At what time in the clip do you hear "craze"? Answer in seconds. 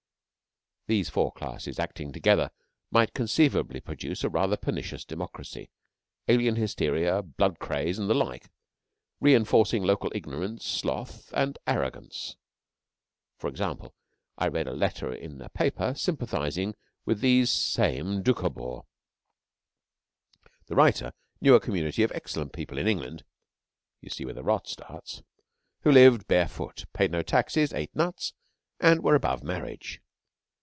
7.59-7.97